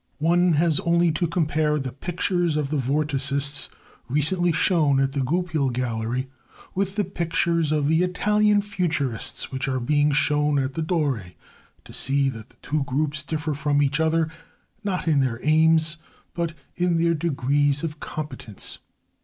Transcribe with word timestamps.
One 0.17 0.53
has 0.53 0.79
only 0.79 1.11
to 1.11 1.27
compare 1.27 1.79
the 1.79 1.91
pictures 1.91 2.57
of 2.57 2.71
the 2.71 2.77
Vorticists 2.77 3.69
recently 4.09 4.51
shown 4.51 4.99
at 4.99 5.11
the 5.11 5.19
Goupil 5.19 5.69
Gallery 5.69 6.27
with 6.73 6.95
the 6.95 7.03
pictures 7.03 7.71
of 7.71 7.85
the 7.85 8.01
Italian 8.01 8.63
Futurists 8.63 9.51
which 9.51 9.67
are 9.67 9.79
being 9.79 10.09
shown 10.11 10.57
at 10.57 10.73
the 10.73 10.81
Doré 10.81 11.35
to 11.85 11.93
see 11.93 12.29
that 12.29 12.49
the 12.49 12.57
two 12.63 12.83
groups 12.85 13.21
differ 13.23 13.53
from 13.53 13.79
each 13.83 13.99
other 13.99 14.27
not 14.83 15.07
in 15.07 15.19
their 15.19 15.39
aims, 15.43 15.97
but 16.33 16.55
in 16.75 16.97
their 16.97 17.13
degrees 17.13 17.83
of 17.83 17.99
competence. 17.99 18.79